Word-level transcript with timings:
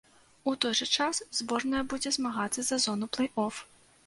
У 0.51 0.53
той 0.63 0.73
жа 0.79 0.87
час 0.95 1.21
зборная 1.41 1.83
будзе 1.93 2.13
змагацца 2.17 2.61
за 2.71 2.81
зону 2.89 3.11
плэй-оф. 3.17 3.63